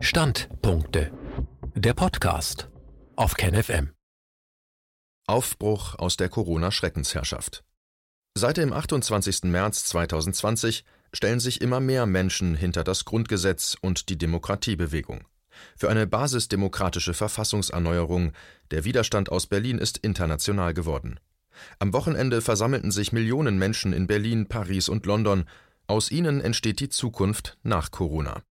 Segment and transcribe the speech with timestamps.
[0.00, 1.10] Standpunkte.
[1.74, 2.70] Der Podcast
[3.16, 3.90] auf KenFM.
[5.26, 7.64] Aufbruch aus der Corona-Schreckensherrschaft.
[8.34, 9.44] Seit dem 28.
[9.44, 15.24] März 2020 stellen sich immer mehr Menschen hinter das Grundgesetz und die Demokratiebewegung.
[15.76, 18.32] Für eine basisdemokratische Verfassungserneuerung.
[18.70, 21.18] Der Widerstand aus Berlin ist international geworden.
[21.80, 25.44] Am Wochenende versammelten sich Millionen Menschen in Berlin, Paris und London.
[25.88, 28.42] Aus ihnen entsteht die Zukunft nach Corona.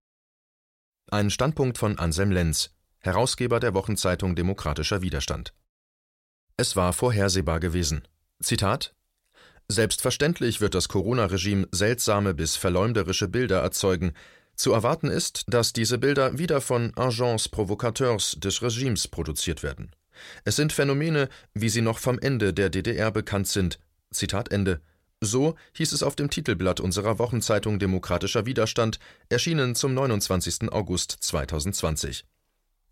[1.10, 5.54] Ein Standpunkt von Anselm Lenz, Herausgeber der Wochenzeitung Demokratischer Widerstand.
[6.58, 8.06] Es war vorhersehbar gewesen.
[8.42, 8.94] Zitat
[9.68, 14.12] Selbstverständlich wird das Corona-Regime seltsame bis verleumderische Bilder erzeugen.
[14.54, 19.92] Zu erwarten ist, dass diese Bilder wieder von Agents Provocateurs des Regimes produziert werden.
[20.44, 23.78] Es sind Phänomene, wie sie noch vom Ende der DDR bekannt sind.
[24.10, 24.82] Zitat Ende.
[25.20, 30.72] So hieß es auf dem Titelblatt unserer Wochenzeitung Demokratischer Widerstand, erschienen zum 29.
[30.72, 32.24] August 2020.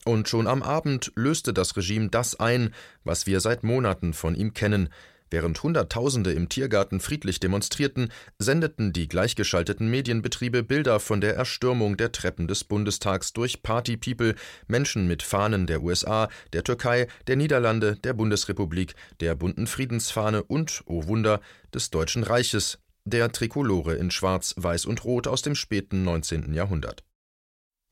[0.05, 2.75] Und schon am Abend löste das Regime das ein,
[3.05, 4.89] was wir seit Monaten von ihm kennen,
[5.31, 12.13] Während Hunderttausende im Tiergarten friedlich demonstrierten, sendeten die gleichgeschalteten Medienbetriebe Bilder von der Erstürmung der
[12.13, 14.37] Treppen des Bundestags durch Party-People,
[14.69, 20.83] Menschen mit Fahnen der USA, der Türkei, der Niederlande, der Bundesrepublik, der bunten Friedensfahne und,
[20.87, 21.41] oh Wunder,
[21.75, 26.55] des Deutschen Reiches, der Trikolore in Schwarz, Weiß und Rot aus dem späten 19.
[26.55, 27.05] Jahrhundert.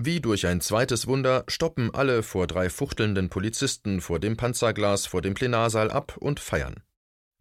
[0.03, 5.23] Wie durch ein zweites Wunder stoppen alle vor drei fuchtelnden Polizisten vor dem Panzerglas vor
[5.23, 6.83] dem Plenarsaal ab und feiern.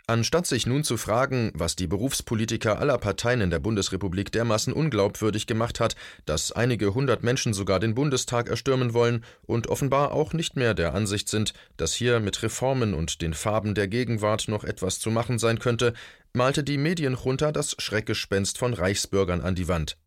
[0.06, 5.48] Anstatt sich nun zu fragen, was die Berufspolitiker aller Parteien in der Bundesrepublik dermaßen unglaubwürdig
[5.48, 5.96] gemacht hat,
[6.26, 10.94] dass einige hundert Menschen sogar den Bundestag erstürmen wollen und offenbar auch nicht mehr der
[10.94, 15.40] Ansicht sind, dass hier mit Reformen und den Farben der Gegenwart noch etwas zu machen
[15.40, 15.94] sein könnte,
[16.34, 19.98] malte die Medienjunta das Schreckgespenst von Reichsbürgern an die Wand.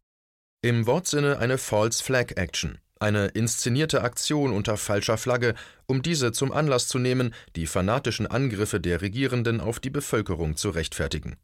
[0.60, 5.55] Im Wortsinne eine False Flag Action eine inszenierte Aktion unter falscher Flagge,
[5.86, 10.71] um diese zum Anlass zu nehmen, die fanatischen Angriffe der Regierenden auf die Bevölkerung zu
[10.71, 11.37] rechtfertigen.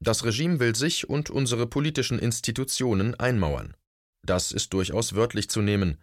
[0.00, 3.76] Das Regime will sich und unsere politischen Institutionen einmauern.
[4.24, 5.98] Das ist durchaus wörtlich zu nehmen.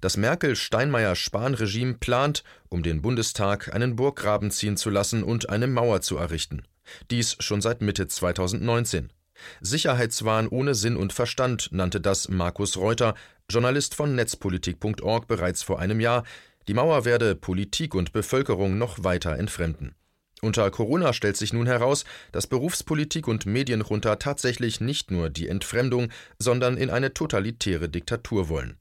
[0.00, 6.16] Das Merkel-Steinmeier-Spahn-Regime plant, um den Bundestag einen Burggraben ziehen zu lassen und eine Mauer zu
[6.16, 6.62] errichten.
[7.10, 9.12] Dies schon seit Mitte 2019.
[9.60, 13.14] Sicherheitswahn ohne Sinn und Verstand nannte das Markus Reuter,
[13.50, 16.24] Journalist von Netzpolitik.org, bereits vor einem Jahr.
[16.68, 19.94] Die Mauer werde Politik und Bevölkerung noch weiter entfremden.
[20.40, 26.08] Unter Corona stellt sich nun heraus, dass Berufspolitik und Medienjunta tatsächlich nicht nur die Entfremdung,
[26.38, 28.76] sondern in eine totalitäre Diktatur wollen.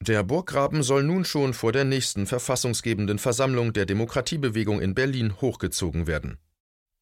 [0.00, 6.06] Der Burggraben soll nun schon vor der nächsten verfassungsgebenden Versammlung der Demokratiebewegung in Berlin hochgezogen
[6.06, 6.38] werden.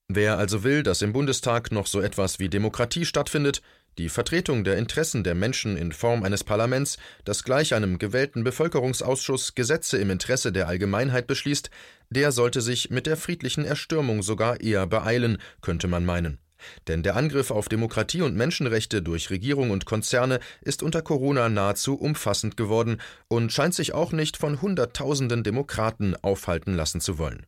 [0.08, 3.62] Wer also will, dass im Bundestag noch so etwas wie Demokratie stattfindet,
[3.96, 9.54] die Vertretung der Interessen der Menschen in Form eines Parlaments, das gleich einem gewählten Bevölkerungsausschuss
[9.54, 11.70] Gesetze im Interesse der Allgemeinheit beschließt,
[12.10, 16.38] der sollte sich mit der friedlichen Erstürmung sogar eher beeilen, könnte man meinen.
[16.86, 21.94] Denn der Angriff auf Demokratie und Menschenrechte durch Regierung und Konzerne ist unter Corona nahezu
[21.94, 27.46] umfassend geworden und scheint sich auch nicht von Hunderttausenden Demokraten aufhalten lassen zu wollen.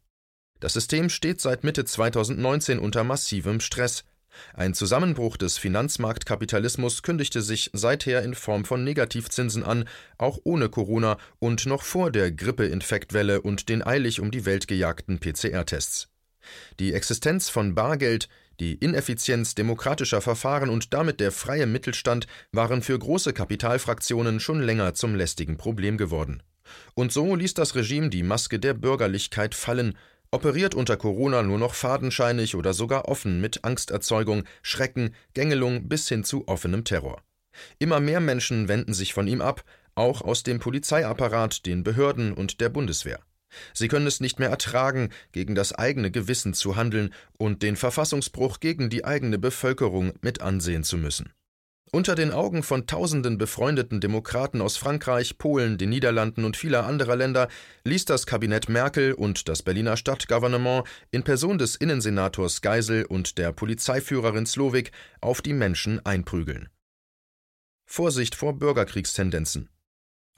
[0.60, 4.04] Das System steht seit Mitte 2019 unter massivem Stress.
[4.54, 11.18] Ein Zusammenbruch des Finanzmarktkapitalismus kündigte sich seither in Form von Negativzinsen an, auch ohne Corona
[11.38, 16.08] und noch vor der Grippeinfektwelle und den eilig um die Welt gejagten PCR-Tests.
[16.78, 18.28] Die Existenz von Bargeld,
[18.60, 24.94] die Ineffizienz demokratischer Verfahren und damit der freie Mittelstand waren für große Kapitalfraktionen schon länger
[24.94, 26.42] zum lästigen Problem geworden.
[26.94, 29.96] Und so ließ das Regime die Maske der Bürgerlichkeit fallen,
[30.36, 36.24] operiert unter Corona nur noch fadenscheinig oder sogar offen mit Angsterzeugung, Schrecken, Gängelung bis hin
[36.24, 37.22] zu offenem Terror.
[37.78, 39.64] Immer mehr Menschen wenden sich von ihm ab,
[39.94, 43.18] auch aus dem Polizeiapparat, den Behörden und der Bundeswehr.
[43.72, 48.60] Sie können es nicht mehr ertragen, gegen das eigene Gewissen zu handeln und den Verfassungsbruch
[48.60, 51.32] gegen die eigene Bevölkerung mit ansehen zu müssen.
[51.96, 57.16] Unter den Augen von tausenden befreundeten Demokraten aus Frankreich, Polen, den Niederlanden und vieler anderer
[57.16, 57.48] Länder
[57.84, 63.50] ließ das Kabinett Merkel und das Berliner Stadtgouvernement in Person des Innensenators Geisel und der
[63.52, 64.92] Polizeiführerin Slowik
[65.22, 66.68] auf die Menschen einprügeln.
[67.86, 69.70] Vorsicht vor Bürgerkriegstendenzen.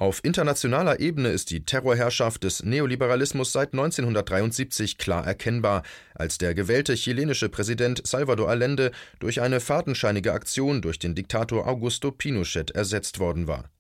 [0.01, 5.83] Auf internationaler Ebene ist die Terrorherrschaft des Neoliberalismus seit 1973 klar erkennbar,
[6.15, 12.13] als der gewählte chilenische Präsident Salvador Allende durch eine fadenscheinige Aktion durch den Diktator Augusto
[12.13, 13.71] Pinochet ersetzt worden war.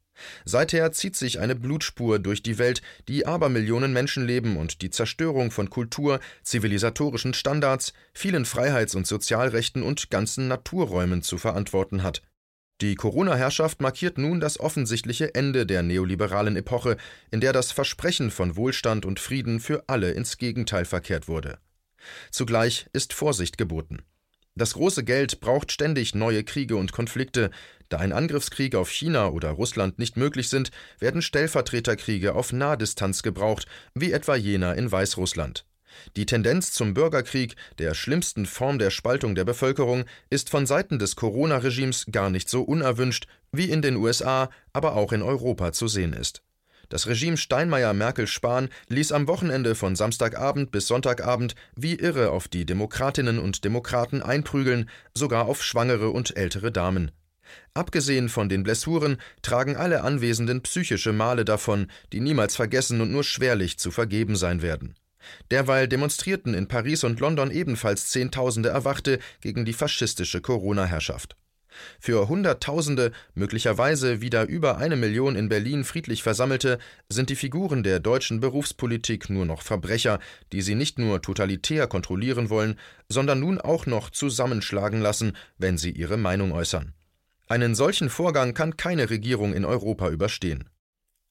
[0.45, 5.71] Seither zieht sich eine Blutspur durch die Welt, die Abermillionen Menschenleben und die Zerstörung von
[5.71, 12.23] Kultur, zivilisatorischen Standards, vielen Freiheits- und Sozialrechten und ganzen Naturräumen zu verantworten hat.
[12.81, 16.97] Die Corona-Herrschaft markiert nun das offensichtliche Ende der neoliberalen Epoche,
[17.33, 21.59] in der das Versprechen von Wohlstand und Frieden für alle ins Gegenteil verkehrt wurde.
[22.31, 23.99] Zugleich ist Vorsicht geboten.
[24.55, 27.51] Das große Geld braucht ständig neue Kriege und Konflikte.
[27.89, 30.71] Da ein Angriffskrieg auf China oder Russland nicht möglich sind,
[31.01, 35.65] werden Stellvertreterkriege auf Nahdistanz gebraucht, wie etwa jener in Weißrussland.
[36.17, 41.17] Die Tendenz zum Bürgerkrieg, der schlimmsten Form der Spaltung der Bevölkerung, ist von Seiten des
[41.17, 46.13] Corona-Regimes gar nicht so unerwünscht, wie in den USA, aber auch in Europa zu sehen
[46.13, 46.43] ist.
[46.89, 53.39] Das Regime Steinmeier-Merkel-Spahn ließ am Wochenende von Samstagabend bis Sonntagabend wie irre auf die Demokratinnen
[53.39, 57.11] und Demokraten einprügeln, sogar auf Schwangere und ältere Damen.
[57.75, 63.25] Abgesehen von den Blessuren tragen alle Anwesenden psychische Male davon, die niemals vergessen und nur
[63.25, 64.95] schwerlich zu vergeben sein werden.
[65.51, 71.37] Derweil demonstrierten in Paris und London ebenfalls Zehntausende Erwachte gegen die faschistische Corona-Herrschaft.
[72.01, 76.79] Für Hunderttausende, möglicherweise wieder über eine Million in Berlin friedlich Versammelte,
[77.09, 80.19] sind die Figuren der deutschen Berufspolitik nur noch Verbrecher,
[80.53, 82.79] die sie nicht nur totalitär kontrollieren wollen,
[83.09, 86.95] sondern nun auch noch zusammenschlagen lassen, wenn sie ihre Meinung äußern.
[87.47, 90.69] Einen solchen Vorgang kann keine Regierung in Europa überstehen.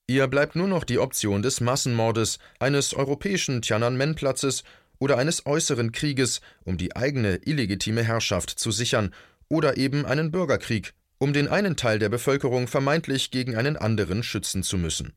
[0.09, 4.63] Ihr bleibt nur noch die Option des Massenmordes, eines europäischen Tiananmen-Platzes
[5.00, 9.13] oder eines äußeren Krieges, um die eigene illegitime Herrschaft zu sichern,
[9.50, 14.63] oder eben einen Bürgerkrieg, um den einen Teil der Bevölkerung vermeintlich gegen einen anderen schützen
[14.63, 15.13] zu müssen.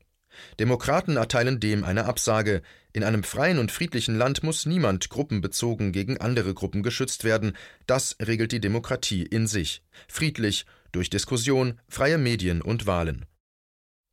[0.59, 2.61] Demokraten erteilen dem eine Absage.
[2.91, 7.55] In einem freien und friedlichen Land muss niemand gruppenbezogen gegen andere Gruppen geschützt werden.
[7.87, 9.83] Das regelt die Demokratie in sich.
[10.09, 13.25] Friedlich, durch Diskussion, freie Medien und Wahlen.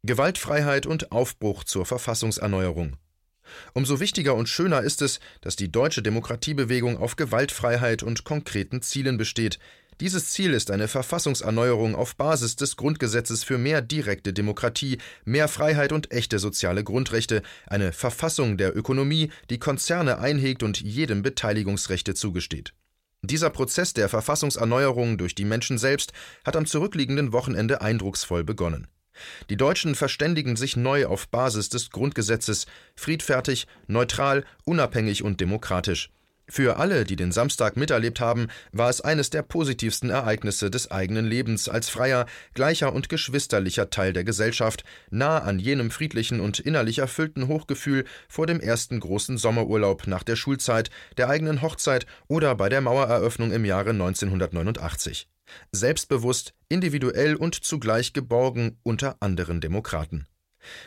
[0.04, 2.96] Gewaltfreiheit und Aufbruch zur Verfassungserneuerung.
[3.74, 9.16] Umso wichtiger und schöner ist es, dass die deutsche Demokratiebewegung auf Gewaltfreiheit und konkreten Zielen
[9.18, 9.58] besteht.
[10.00, 15.90] Dieses Ziel ist eine Verfassungserneuerung auf Basis des Grundgesetzes für mehr direkte Demokratie, mehr Freiheit
[15.90, 22.72] und echte soziale Grundrechte, eine Verfassung der Ökonomie, die Konzerne einhegt und jedem Beteiligungsrechte zugesteht.
[23.22, 26.12] Dieser Prozess der Verfassungserneuerung durch die Menschen selbst
[26.44, 28.86] hat am zurückliegenden Wochenende eindrucksvoll begonnen.
[29.50, 36.10] Die Deutschen verständigen sich neu auf Basis des Grundgesetzes, friedfertig, neutral, unabhängig und demokratisch.
[36.50, 41.26] Für alle, die den Samstag miterlebt haben, war es eines der positivsten Ereignisse des eigenen
[41.26, 46.98] Lebens als freier, gleicher und geschwisterlicher Teil der Gesellschaft, nah an jenem friedlichen und innerlich
[46.98, 52.68] erfüllten Hochgefühl vor dem ersten großen Sommerurlaub nach der Schulzeit, der eigenen Hochzeit oder bei
[52.68, 55.28] der Mauereröffnung im Jahre 1989
[55.72, 60.26] selbstbewusst, individuell und zugleich geborgen unter anderen Demokraten.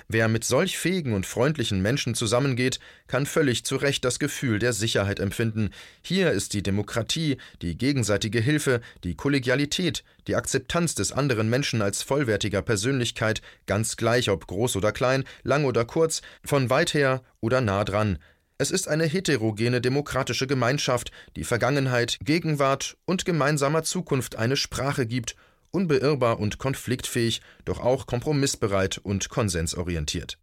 [0.07, 4.73] Wer mit solch fähigen und freundlichen Menschen zusammengeht, kann völlig zu Recht das Gefühl der
[4.73, 5.71] Sicherheit empfinden.
[6.01, 12.03] Hier ist die Demokratie, die gegenseitige Hilfe, die Kollegialität, die Akzeptanz des anderen Menschen als
[12.03, 17.61] vollwertiger Persönlichkeit, ganz gleich ob groß oder klein, lang oder kurz, von weit her oder
[17.61, 18.19] nah dran,
[18.61, 25.35] es ist eine heterogene demokratische Gemeinschaft, die Vergangenheit, Gegenwart und gemeinsamer Zukunft eine Sprache gibt,
[25.71, 30.37] unbeirrbar und konfliktfähig, doch auch kompromissbereit und konsensorientiert.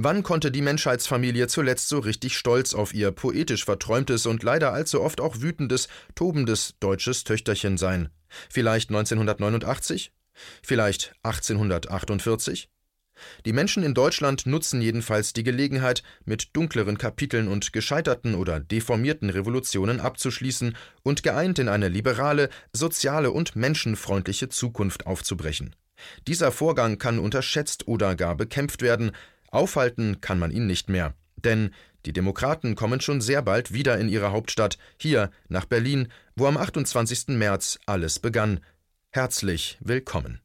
[0.00, 5.02] Wann konnte die Menschheitsfamilie zuletzt so richtig stolz auf ihr poetisch verträumtes und leider allzu
[5.02, 8.10] oft auch wütendes, tobendes deutsches Töchterchen sein?
[8.48, 10.12] Vielleicht 1989?
[10.62, 12.68] Vielleicht 1848?
[13.46, 19.30] Die Menschen in Deutschland nutzen jedenfalls die Gelegenheit, mit dunkleren Kapiteln und gescheiterten oder deformierten
[19.30, 25.74] Revolutionen abzuschließen und geeint in eine liberale, soziale und menschenfreundliche Zukunft aufzubrechen.
[26.26, 29.12] Dieser Vorgang kann unterschätzt oder gar bekämpft werden,
[29.50, 31.14] aufhalten kann man ihn nicht mehr.
[31.36, 31.70] Denn
[32.06, 36.56] die Demokraten kommen schon sehr bald wieder in ihre Hauptstadt, hier nach Berlin, wo am
[36.56, 37.28] 28.
[37.28, 38.60] März alles begann.
[39.10, 40.40] Herzlich willkommen.